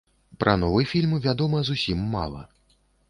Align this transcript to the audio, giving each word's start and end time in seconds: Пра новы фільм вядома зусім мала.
Пра 0.43 0.53
новы 0.61 0.81
фільм 0.93 1.13
вядома 1.27 1.61
зусім 1.69 2.03
мала. 2.17 2.41